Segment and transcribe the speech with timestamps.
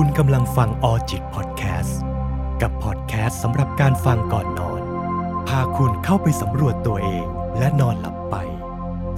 [0.00, 2.00] คุณกำลังฟังออจิตพอดแคสต์
[2.62, 4.82] กับพอดแคสต์สำหรับการฟังก่อนนอน
[5.48, 7.26] พาคุณเข้าไปสำรวจตัวเอง
[7.58, 8.36] และนอนหลับไป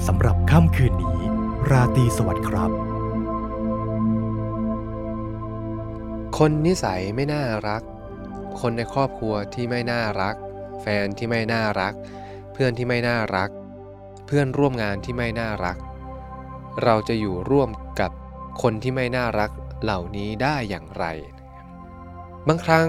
[0.07, 1.19] สำหรับค่ำคืนนี้
[1.71, 2.71] ราตรีสวัสดิ์ครับ
[6.39, 7.83] คนนิสัยไม่น่ารัก
[8.61, 10.37] คนในครอบครัวที่ไม่น่ารัก
[10.81, 11.95] แฟนที่ไม่น่ารัก
[12.53, 13.51] เพื่อนที่ไม่น่ารัก
[14.27, 15.77] เพื่อนร่วมงานที่ไม่น่ารัก
[16.83, 18.11] เราจะอยู่ร่วมกับ
[18.63, 21.05] คนที่ไม่น่ารัก เหล่านี้ได้อย่างไร
[22.49, 22.89] บางครั้ง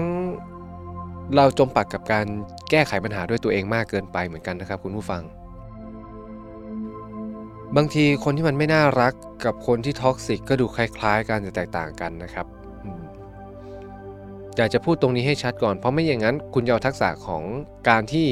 [1.36, 2.26] เราจมปักกับการ
[2.70, 5.22] แก้ไขปัญหาด้วยตัวเองมากเกินไปเหมือนกันนะครับ คุณผู้ฟัง
[7.76, 9.12] บางทีคนที่มันไม่น่ารัก
[9.44, 12.46] กับคนที่ท็อกซิกก็ดูคล้ายๆ กันแต่แตกต่างกันนะครับ
[14.56, 17.42] อยากจะพูดตรงนี้ให้ชัดก่อนเพราะไม่อย่างนั้น คุณจะเอาทักษะของ
[17.88, 18.26] การที่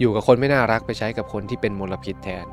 [0.00, 2.46] อยู่กับคนไม่น่ารักไปใช้กับคนที่เป็นมลพิษแทน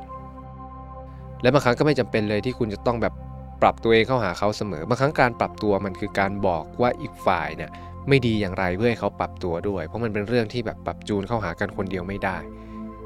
[1.42, 3.14] และบางครั้งก็ไม่จำเป็นเลยที่คุณจะต้องแบบ
[3.62, 7.70] ปรับตัวเองเข้าหาเขาเสมอบางครั้งการปรับตัวมันคือการบอกว่าอีกฝ่ายเนี่ย
[8.08, 12.36] ไม่ดีอย่างไรเพื่อให้เขาปรับตัวด้วย เพราะมันเป็นเรื่องที่แบบปรับจูนเข้าหากันคนเดียวไม่ได้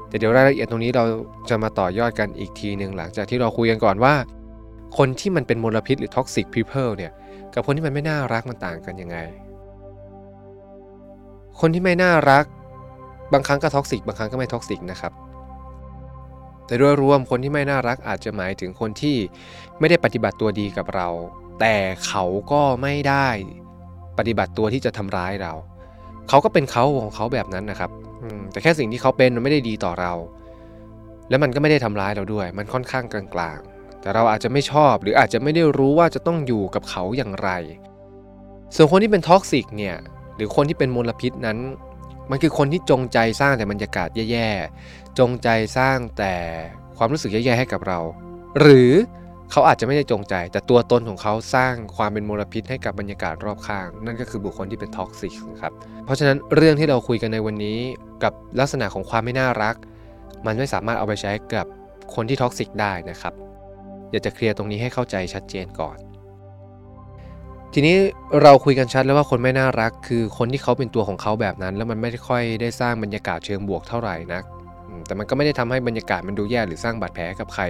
[0.07, 1.03] แต่เดี๋ยวรายละเอียดตรงนี้เรา
[1.49, 4.13] จะมาต่อยอดกันอีกทีหนึ่งหลังจากที่เราคุยกันก่อนว่า
[4.97, 7.11] คนที่มันเป็นมลพิษหรือ toxic people เนี่ย
[7.53, 9.17] กับคนที่มันไม่น่ารักมันต่างกันยังไง
[11.59, 12.45] คนที่ไม่น่ารัก
[13.33, 15.11] บางครั้งก็ toxic บางครั้งก็ไม่ toxic นะครับ
[16.67, 19.17] แต่โดยรวมคนที่ไม่น่ารักอาจจะหมายถึงคนที่
[19.79, 21.07] ไม่ได้ปฏิบัติตัวดีกับเรา
[21.59, 23.27] แต่เขาก็ไม่ได้
[24.17, 25.53] ปฏิบัติตัวที่จะทำร้ายเรา
[26.29, 27.91] เขาก็เป็นเขาของเขาแบบนั้นนะครับ
[28.51, 30.13] แต่แค่สิ่งที่เขาเป็นมันไม่ได้ดีต่อเรา
[31.29, 37.49] และมันก็ไม่ได้ทำร้ายเราด้วย มันค่อนข้างกลางๆ แต่เราอาจจะไม่ชอบ หรืออาจจะไม่ได้รู้ว่าจะต้องอยู่กับเขาอย่างไร
[38.75, 39.95] ส่วนคนที่เป็น toxic เนี่ย
[40.35, 41.57] หรือคนที่เป็นมลพิษนั้น
[42.31, 46.35] มันคือคนที่จงใจสร้างแต่บรรยากาศแย่ๆ จงใจสร้างแต่
[46.97, 47.99] ความรู้สึกแย่ๆให้กับเรา
[48.59, 48.91] หรือ
[49.51, 55.73] เขาอาจจะไม่ได้จงใจ แต่ตัวตนของเขาสร้างความเป็นมลพิษให้กับบรรยากาศรอบข้าง นั่นก็คือบุคคลที่เป็น toxic ครับ
[56.05, 57.79] เพราะฉะนั้นเรื่องที่เราคุยกันในวันนี้
[58.23, 59.75] กับลักษณะของความไม่น่ารัก
[60.45, 61.65] มันไม่สามารถเอาไปใช้กับ
[62.15, 63.33] คนที่ toxic ได้นะครับ
[64.11, 65.97] อยากจะเคลียร์ตรงนี้ให้เข้าใจชัดเจนก่อน
[67.77, 67.97] ทีนี้
[68.41, 74.43] เราคุยกันชัดแล้วว่าคนไม่น่ารัก คือคนที่เขาเป็นตัวของเขาแบบนั้น แล้วมันไม่ค่อยได้สร้างบรรยากาศเชิงบวกเท่าไหร่นัก
[75.05, 77.63] แต่มันก็ไม่ได้ทำให้บรรยากาศมันดูแย่หรือสร้างบาดแผลกับใคร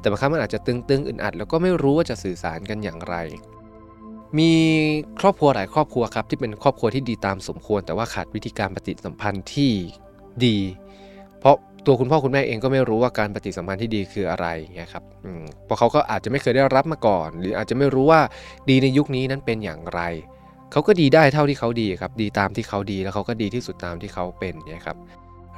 [0.00, 3.16] แต่บางครั้งมันอาจจะตึงๆอึดอัด แล้วก็ไม่รู้ว่าจะสื่อสารกันอย่างไร
[4.38, 4.50] มี
[5.20, 9.72] ครอบครัวหลายครอบครัวครับที่เป็นครอบครัวที่ดีตามสมควร แต่ว่าขาดวิธีการปฏิสัมพันธ์ที่
[10.44, 10.56] ดี
[11.86, 18.20] ตัวคุณพ่อคุณแม่เองก็ไม่รู้ว่าการปฏิสัมพันธ์ที่ดีคืออะไรเงี้ยครับอืมเพราะเขาก็อาจจะไม่เคยได้รับมาก่อน หรืออาจจะไม่รู้ว่า
[18.70, 20.00] ดีในยุคนี้นั้นเป็นอย่างไร
[20.72, 24.96] เขาก็ดีได้เท่าที่เขาดีครับดีตามที่เขาดีแล้วเขาก็ดีที่สุดตามที่เขาเป็นเนี่ยครับ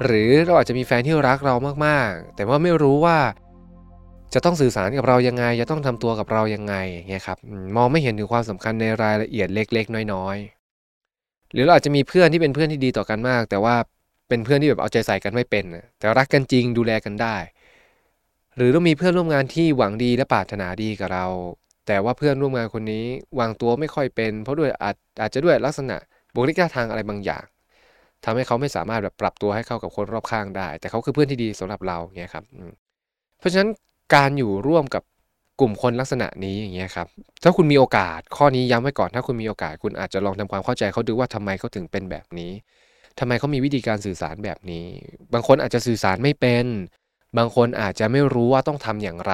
[0.03, 3.17] หรือเราอาจจะมีแฟนที่รักเรามากๆ แต่ว่าไม่รู้ว่า
[4.33, 13.75] จะต้องสื่อสารกับเรายังไง จะต้องทำตัวกับเรายังไงอย่างเงี้ยครับมมองไม่เห็นถึงความสำคัญในรายละเอียดเล็ก ๆ น้อยๆ หรือเราอาจจะมีเพื่อนที่เป็นเพื่อนที่ดีต่อกันมาก แต่ว่า
[14.33, 15.65] เป็นเพื่อนที่แบบเอาใจใส่กันไม่เป็น
[15.99, 17.35] แต่รักกันจริงดูแลกันได้
[18.55, 21.25] หรือต้องมีเพื่อนร่วมงานที่หวังดีและปรารถนาดีกับเรา
[21.87, 23.05] แต่ว่าเพื่อนร่วมงานคนนี้
[23.39, 25.95] วางตัวไม่ค่อยเป็น เพราะด้วยอาจอาจจะด้วยลักษณะ
[26.33, 27.43] บุคลิกทาทางอะไรบางอย่าง
[28.25, 32.43] ทำให้เขาไม่สามารถแบบปรับตัวให้เข้ากับคนรอบข้างได้ แต่เขาคือเพื่อนที่ดีสำหรับเราเงี้ยครับ
[33.39, 33.69] เพราะฉะนั้น
[34.15, 35.03] การอยู่ร่วมกับ
[35.59, 37.07] กลุ่มคนลักษณะนี้อย่างเงี้ยครับ
[37.43, 42.51] ถ้าคุณมีโอกาสข้อนี้ย้ำไว้ก่อน ถ้าคุณมีโอกาสคุณอาจจะลองทำความเข้าใจเขาดูว่าทำไมเขาถึงเป็นแบบนี้
[43.19, 44.85] ทำไมเขามีวิธีการสื่อสารแบบนี้
[45.33, 46.65] บางคนอาจจะสื่อสารไม่เป็น
[47.37, 49.33] บางคนอาจจะไม่รู้ว่าต้องทำอย่างไร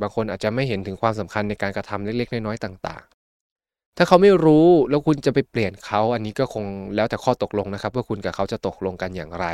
[0.00, 6.64] บางคนอาจจะไม่เห็นถึงความสำคัญในการกระทำเล็กๆ น้อยๆต่าง ๆ ถ้าเขาไม่รู้แล้วคุณจะไปเปลี่ยนเขาอันนี้ก็คง
[6.96, 9.46] แล้วแต่ข้อตกลงนะครับ ว่าคุณกับเขาจะตกลงกันอย่างไร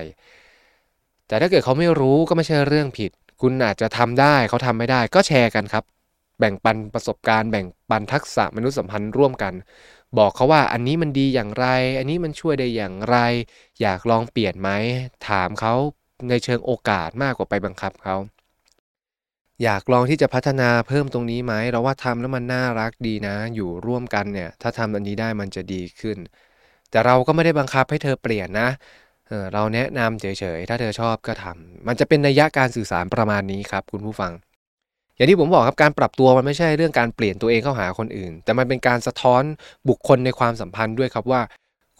[1.28, 3.10] แต่ถ้าเกิดเขาไม่รู้ก็ไม่ใช่เรื่องผิด
[3.40, 5.84] คุณอาจจะทำได้เขาทำไม่ได้ก็แชร์กันครับ
[6.38, 9.54] แบ่งปันประสบการณ์ แบ่งปันทักษะมนุษยสัมพันธ์ร่วมกัน
[10.18, 11.66] บอกเขาว่าอันนี้มันดีอย่างไร
[11.98, 13.16] อันนี้มันช่วยได้อย่างไร
[13.80, 14.70] อยากลองเปลี่ยนไหม
[15.28, 15.74] ถามเขา
[16.28, 18.16] ในเชิงโอกาสมากกว่าไปบังคับเขา
[19.64, 26.18] อยากลองที่จะพัฒนาเพิ่มตรงนี้ไหมเราว่าทำแล้วมันน่ารักดีนะ อยู่ร่วมกันเนี่ย ถ้าทำอันนี้ได้มันจะดีขึ้น
[26.90, 28.68] แต่เราก็ไม่ได้บังคับให้เธอเปลี่ยนนะ
[29.28, 30.26] เออเราแนะนำเฉ
[30.58, 34.32] ยๆ ถ้าเธอชอบก็ทำมันจะเป็นนัยยะการสื่อสารประมาณนี้ครับ คุณผู้ฟัง
[35.16, 39.42] อย่างที่ผมบอกครับการปรับตัวมันไม่ใช่เรื่องการเปลี่ยนตัวเองเข้าหาคนอื่น แต่มันเป็นการสะท้อน
[39.88, 41.40] บุคคลในความสัมพันธ์ด้วยครับว่า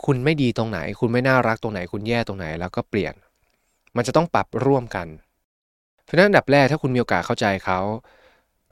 [0.04, 3.14] คุณไม่ดีตรงไหน คุณไม่น่ารักตรงไหน คุณแย่ตรงไหนแล้วก็เปลี่ยน
[3.96, 5.06] มันจะต้องปรับร่วมกัน
[6.04, 7.78] เพราะฉะนั้นอันดับแรกถ้าคุณมีโอกาสเข้าใจเขา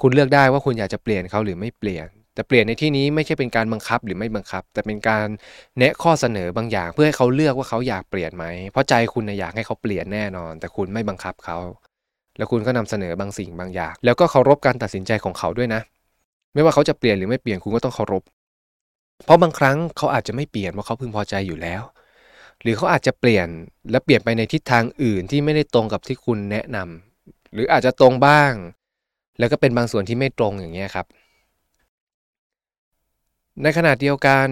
[0.03, 5.27] คุณเลือกได้ว่าคุณอยากจะเปลี่ยนเขาหรือไม่เปลี่ยน แต่เปลี่ยนในที่นี้ไม่ใช่เป็นการบังคับหรือไม่บังคับ แต่เป็นการ
[5.79, 11.59] แนะข้อเสนอบางอย่าง เพื่อให้เขาเลือกว่าเขาอยากเปลี่ยนไหมเพราะใจคุณนะอยากให้เขาเปลี่ยนแน่นอน แต่คุณไม่บังคับเขา
[12.37, 15.81] แล้วคุณก็นำเสนอบางสิ่งบางอย่าง แล้วก็เคารพการตัดสินใจของเขาด้วยนะ
[16.55, 18.23] ไม่ว่าเขาจะเปลี่ยนหรือไม่เปลี่ยนคุณก็ต้องเคารพ
[19.25, 21.83] เพราะบางครั้งเขาอาจจะไม่เปลี่ยนเพราะเขาพึงพอใจอยู่แล้ว
[22.63, 23.49] หรือเขาอาจจะเปลี่ยน
[23.91, 28.53] และเปลี่ยนไปในทิศทางอื่นที่ไม่ได้ตรงกับที่คุณแนะนำหรืออาจจะตรงบ้าง
[29.39, 31.07] แล้วก็เป็นบางส่วนที่ไม่ตรงอย่างเงี้ยครับ
[33.63, 34.49] ในขณะเดียวกัน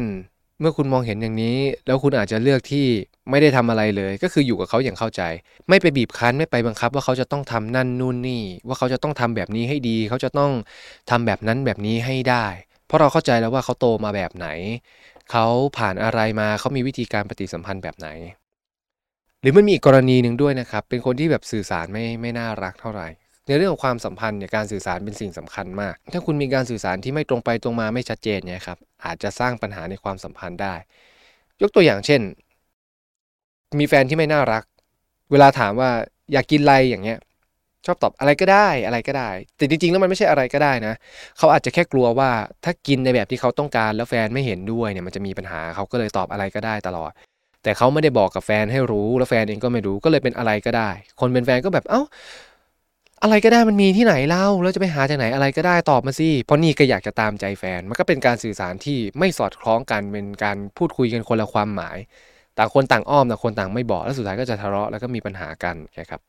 [0.60, 2.86] เมื่อคุณมองเห็นอย่างนี้ แล้วคุณอาจจะเลือกที่
[3.30, 5.22] ไม่ได้ทำอะไรเลย ก็คืออยู่กับเขาอย่างเข้าใจ
[5.68, 10.52] ไม่ไปบีบคั้นไม่ไปบังคับ ว่าเขาจะต้องทำนั่นนู่นนี่ ว่าเขาจะต้องทำแบบนี้ให้ดี เขาจะต้อง
[11.10, 12.46] ทำแบบนั้นแบบนี้ให้ได้
[12.86, 14.46] เพราะเราเข้าใจแล้วว่าเขาโตมาแบบไหน
[15.30, 15.46] เขา
[15.78, 18.08] ผ่านอะไรมาเขามีวิธีการปฏิสัมพันธ์แบบไหน
[19.40, 23.08] หรือมันมีอีกกรณีหนึ่งด้วยนะครับ เป็นคนที่แบบสื่อสารไม่ไม่น่ารักเท่าไหร่
[23.46, 30.74] ในเรื่องของความสัมพันธ์เนี่ยการสื่อสารเป็นสิ่งสำคัญมาก ถ้าคุณมีการสื่อสารที่ไม่ตรงไปตรงมาไม่ชัดเจนเนี่ยครับอาจจะสร้างปัญหาในความสัมพันธ์ได้
[31.62, 32.20] ยกตัวอย่างเช่น
[33.78, 34.64] มีแฟนที่ไม่น่ารัก
[35.32, 35.90] เวลาถามว่า
[36.32, 37.18] อยากกินอะไรอย่างเงี้ย
[37.86, 40.94] ชอบตอบอะไรก็ได้อะไรก็ได้ แต่จริงๆแล้วมันไม่ใช่อะไรก็ได้นะ
[41.38, 42.30] เขาอาจจะแค่กลัวว่า
[42.64, 47.12] ถ้ากินในแบบที่เขาต้องการแล้วแฟนไม่เห็นด้วยเนี่ยมันจะมีปัญหาเขาก็เลยตอบอะไรก็ได้ตลอด
[47.62, 50.90] แต่เขาไม่ได้บอกกับแฟนให้รู้แล้วแฟนเองก็ไม่รู้ก็เลยเป็นอะไรก็ได้
[51.20, 52.02] คนเป็นแฟนก็แบบเอ้า
[53.22, 61.96] อะไรก็ได้มันมีที่ไหนเล่าแล้วจะไปหาจากไหนอะไรก็ได้ตอบมาสิเพราะนี่ก็อยากจะตามใจแฟน มันก็เป็นการสื่อสารที่ไม่สอดคล้องกันเป็นการพูดคุยกันคนละความหมาย
[62.58, 65.76] ต่างคนต่างอ้อมต่างคนต่างไม่บอกแล้วสุดท้ายก็จะทะเลาะแล้วก็มีปัญหากัน
[66.10, 66.20] ครับ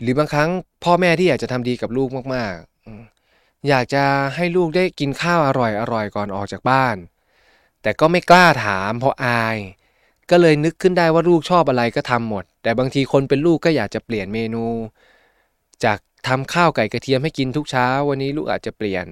[0.00, 0.50] หรือบางครั้ง
[0.84, 4.04] พ่อแม่ที่อยากจะทำดีกับลูกมากๆ อยากจะ
[4.36, 6.96] ให้ลูกได้กินข้าวอร่อยอร่อยก่อนออกจากบ้าน
[7.82, 9.56] แต่ก็ไม่กล้าถามเพราะอาย
[10.30, 14.64] ก็เลยนึกขึ้นได้ว่าลูกชอบอะไรก็ทำหมด แต่บางทีคนเป็นลูกก็อยากจะเปลี่ยนเมนู
[15.84, 15.98] จาก
[16.28, 19.06] ทำข้าวไก่กระเทียมให้กินทุกเช้า วันนี้ลูกอาจจะเปลี่ยน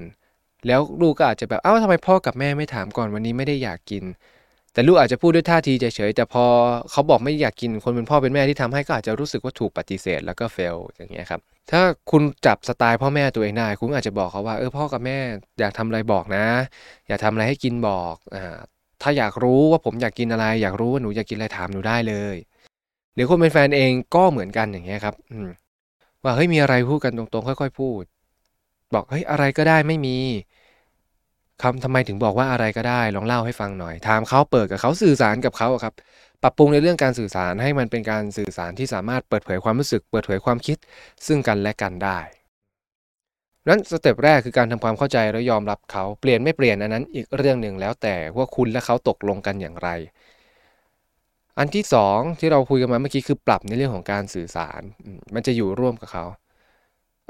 [0.67, 4.05] แล้วลูกก็อาจจะแบบเอ้าทำไมพ่อกับแม่ไม่ถามก่อนวันนี้ไม่ได้อยากกิน
[4.73, 6.45] แต่ลูกอาจจะพูดด้วยท่าทีเฉยๆแต่พอ
[6.91, 11.41] เขาบอกไม่อยากกินคนเป็นพ่อเป็นแม่ที่ทำให้ก็อาจจะรู้สึกว่าถูกปฏิเสธแล้วก็เฟลอย่างเงี้ยครับ
[11.71, 15.19] ถ้าคุณจับสไตล์พ่อแม่ตัวเองได้คุณอาจจะบอกเขาว่าเออพ่อกับแม่
[15.61, 16.47] อยากทำอะไรบอกนะ
[17.09, 18.59] อยากทำอะไรให้กินบอกอ่า
[19.03, 22.37] ถ้าอยากรู้ว่าผมอยากกินอะไร อยากรู้ว่าหนูอยากกินอะไรถามหนูได้เลย
[23.15, 25.15] หรือคนเป็นแฟนเองก็เหมือนกันอย่างเงี้ยครับ
[26.23, 28.03] ว่าเฮ้ยมีอะไรพูดกันตรงๆ ค่อย ๆ พูด
[28.95, 30.17] บอกเฮ้ยอะไรก็ได้ไม่มี
[31.63, 35.95] คำทำไมถึงบอกว่าอะไรก็ได้ ลองเล่าให้ฟังหน่อย ถามเขาเปิดกับเขาสื่อสารกับเขาครับ
[36.43, 40.79] ปรับปรุงในเรื่องการสื่อสารให้มันเป็นการสื่อสารที่สามารถเปิดเผยความรู้สึก เปิดเผยความคิด
[41.27, 42.19] ซึ่งกันและกันได้
[43.69, 49.89] นั้นสเต็ปแรกคือการทำความเข้าใจแล้วยอมรับเขาเปลี่ยนไม่เปลี่ยนอันนั้นอีกเรื่องหนึ่งแล้วแต่ว่าคุณและเขาตกลงกันอย่างไร
[51.59, 54.81] อันที่สองที่เราคุยกันมาเมื่อกี้คือปรับในเรื่องของการสื่อสาร
[55.35, 56.25] มันจะอยู่ร่วมกับเขา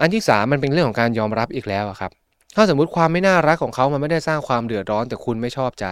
[0.01, 2.13] อันที่สามมันเป็นเรื่องของการยอมรับอีกแล้วครับ
[2.57, 5.87] ถ้าสมมุติความไม่น่ารักของเขามันไม่ได้สร้างความเดือดร้อนแต่คุณไม่ชอบใจ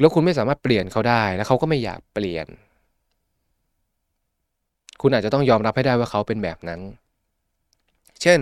[0.00, 2.46] แล้วคุณไม่สามารถเปลี่ยนเขาได้แล้วเขาก็ไม่อยากเปลี่ยน
[5.02, 6.80] คุณอาจจะต้องยอมรับให้ได้ว่าเขาเป็นแบบนั้น
[8.22, 8.40] เช่น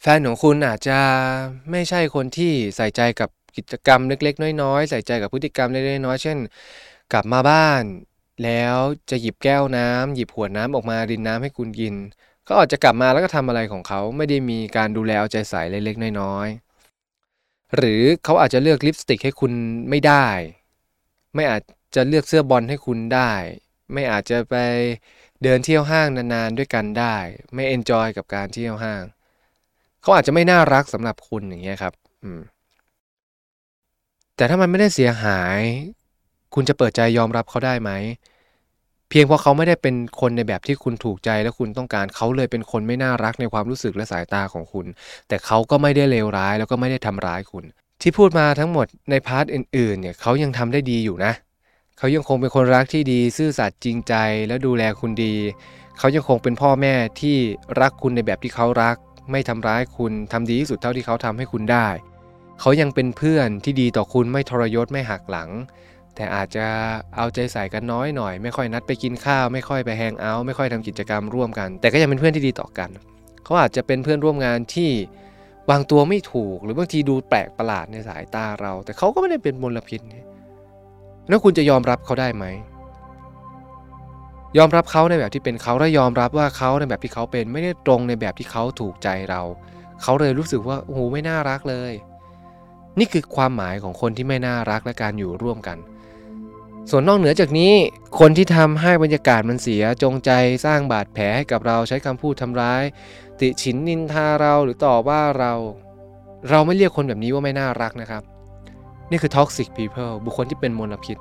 [0.00, 0.98] แฟนของคุณอาจจะ
[1.70, 6.38] ไม่ใช่คนที่ใส่ใจกับ กิจกรรมเล็ก ๆ น้อยๆ ใส่ใจกับพฤติกรรมเล็กๆน้อยๆเช่น
[7.12, 7.82] กลับมาบ้าน
[8.44, 8.76] แล้ว
[9.10, 11.94] จะหยิบแก้วน้ำหยิบขวดน้ำออกมารินน้ำให้คุณกิน
[12.44, 19.52] เขาอาจจะกลับมาแล้วก็ทำอะไรของเขาไม่ได้มีการดูแลเอาใจใส่เล็กๆน้อยๆหรือเขาอาจจะเลือกลิปสติกให้คุณ
[19.90, 20.26] ไม่ได้
[21.34, 21.62] ไม่อาจ
[21.94, 23.32] จะเลือกเสื้อบอลให้คุณได้
[23.92, 24.56] ไม่อาจจะไป
[25.42, 27.16] เดินเที่ยวห้างนานๆด้วยกันได้
[27.54, 29.02] ไม่ enjoy กับการเที่ยวห้าง
[30.02, 31.92] เขาอาจจะไม่น่ารักสำหรับคุณอย่างเงี้ยครับ
[32.24, 32.40] อืม
[34.36, 35.58] แต่ถ้ามันไม่ได้เสียหาย
[36.54, 37.90] คุณจะเปิดใจยอมรับเขาได้ไหม
[39.08, 44.86] เพียงเพราะเขาไม่ได้เป็นคนในแบบที่คุณถูกใจและคุณต้องการเขาเลยเป็นคนไม่น่ารักในความรู้สึกและสายตาของคุณ
[45.28, 47.64] แต่เขาก็ไม่ได้เลวร้ายแล้วก็ไม่ได้ทำร้ายคุณ
[48.02, 51.32] ที่พูดมาทั้งหมดในพาร์ทอื่นๆเนี่ยเขายังทำได้ดีอยู่นะ
[51.98, 54.14] เขายังคงเป็นคนรักที่ดี ซื่อสัตย์จริงใจ
[54.46, 55.34] และดูแลคุณดี
[55.98, 57.36] เขายังคงเป็นพ่อแม่ที่
[57.80, 58.96] รักคุณในแบบที่เขารัก
[59.30, 61.88] ไม่ทำร้ายคุณทำดีที่สุดเท่าที่เขาทำให้คุณได้
[62.60, 65.50] เขายังเป็นเพื่อนที่ดีต่อคุณไม่ทรยศไม่หักหลัง
[66.14, 66.66] แต่อาจจะ
[67.16, 72.90] เอาใจใส่กันน้อยหน่อย ไม่ค่อยนัดไปกินข้าว ไม่ค่อยไปแฮงเอาท์ไม่ค่อยทำกิจกรรมร่วมกัน แต่ก็ยังเป็นเพื่อนที่ดีต่อกัน
[73.44, 74.90] เขาอาจจะเป็นเพื่อนร่วมงานที่
[75.70, 80.00] วางตัวไม่ถูก หรือบางทีดูแปลกประหลาดในสายตาเรา แต่เขาก็ไม่ได้เป็นมลพิษ
[81.28, 82.44] แล้วคุณจะยอมรับเขาได้ไหม
[84.58, 89.42] ยอมรับเขาในแบบที่เป็นเขาและยอมรับว่าเขาในแบบที่เขาเป็นไม่ได้ตรงในแบบที่เขาถูกใจเรา
[90.02, 91.92] เขาเลยรู้สึกว่าโอ้โหไม่น่ารักเลย
[92.98, 95.78] นี่คือความหมายของคนที่ไม่น่ารักและการอยู่ร่วมกัน
[96.90, 97.72] ส่วนนอกเหนือจากนี้
[98.20, 100.30] คนที่ทำให้บรรยากาศมันเสียจงใจ
[100.64, 102.82] สร้างบาดแผลให้กับเราใช้คำพูดทำร้าย
[103.40, 105.52] ติฉินนินทาเราหรือต่อว่าเรา
[106.50, 108.22] เราไม่เรียกคนแบบนี้ว่าไม่น่ารักนะครับ
[109.10, 111.16] นี่คือ toxic people บุคคลที่เป็นมลพิษ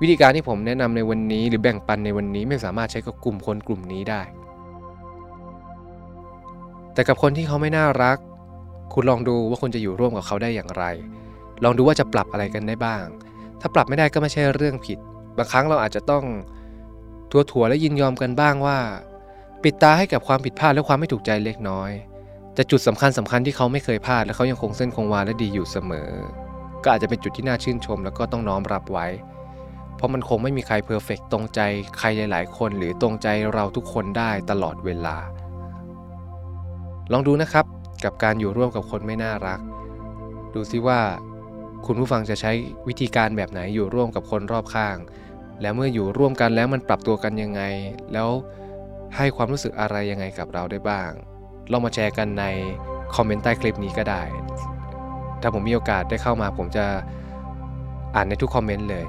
[0.00, 4.22] วิธีการที่ผมแนะนำในวันนี้ หรือแบ่งปันในวันนี้ไม่สามารถใช้กับกลุ่มคนกลุ่มนี้ได้
[6.94, 8.18] แต่กับคนที่เขาไม่น่ารัก
[8.92, 10.84] คุณลองดูว่าคุณจะอยู่ร่วมกับเขาได้อย่างไร
[11.64, 13.04] ลองดูว่าจะปรับอะไรกันได้บ้าง
[13.60, 14.98] ถ้าปรับไม่ได้ก็ไม่ใช่เรื่องผิด
[15.36, 16.24] บางครั้งเราอาจจะต้อง
[17.30, 18.78] ทัวถัวและยินยอมกันบ้างว่า
[19.62, 21.90] ปิดตาให้กับความผิดพลาดและความไม่ถูกใจเล็กน้อย
[22.54, 26.10] แต่จุดสำคัญสำคัญที่เขาไม่เคยพลาดและเขายังคงเส้นคงวาและดีอยู่เสมอ
[26.82, 29.06] ก็อาจจะเป็นจุดที่น่าชื่นชม แล้วก็ต้องน้อมรับไว้
[29.96, 31.60] เพราะมันคงไม่มีใครเพอร์เฟกตรงใจ
[31.98, 35.16] ใครหลาย ๆ คนหรือตรงใจเราทุกคนได้ตลอดเวลา
[37.12, 37.64] ลองดูนะครับ
[38.04, 39.60] กับการอยู่ร่วมกับคนไม่น่ารัก
[40.54, 41.00] ดูซิว่า
[41.86, 42.52] คุณผู้ฟังจะใช้
[42.88, 44.96] วิธีการแบบไหนอยู่ร่วมกับคนรอบข้าง
[45.60, 47.62] แล้วเมื่ออยู่ร่วมกันแล้วมันปรับตัวกันยังไง
[48.12, 48.28] แล้ว
[49.16, 51.10] ให้ความรู้สึกอะไรยังไงกับเราได้บ้าง
[51.70, 52.44] ลองมาแชร์กันใน
[53.14, 54.22] คอมเมนต์ใต้คลิปนี้ก็ได้
[55.40, 56.86] ถ้าผมมีโอกาสได้เข้ามาผมจะ
[58.14, 59.06] อ่านในทุกคอมเมนต์เลย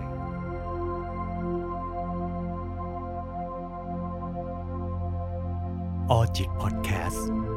[6.10, 7.41] ออจิตพอดแคสต์